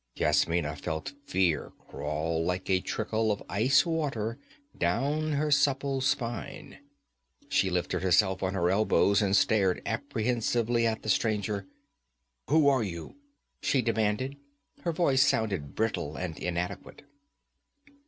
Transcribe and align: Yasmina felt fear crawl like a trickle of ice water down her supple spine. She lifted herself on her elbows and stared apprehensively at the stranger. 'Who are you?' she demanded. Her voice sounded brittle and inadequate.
Yasmina 0.15 0.75
felt 0.75 1.13
fear 1.27 1.73
crawl 1.87 2.43
like 2.43 2.67
a 2.71 2.79
trickle 2.81 3.31
of 3.31 3.43
ice 3.47 3.85
water 3.85 4.39
down 4.75 5.33
her 5.33 5.51
supple 5.51 6.01
spine. 6.01 6.79
She 7.49 7.69
lifted 7.69 8.01
herself 8.01 8.41
on 8.41 8.55
her 8.55 8.71
elbows 8.71 9.21
and 9.21 9.35
stared 9.35 9.79
apprehensively 9.85 10.87
at 10.87 11.03
the 11.03 11.09
stranger. 11.09 11.67
'Who 12.49 12.67
are 12.67 12.81
you?' 12.81 13.17
she 13.61 13.83
demanded. 13.83 14.37
Her 14.81 14.91
voice 14.91 15.21
sounded 15.21 15.75
brittle 15.75 16.15
and 16.17 16.35
inadequate. 16.39 17.03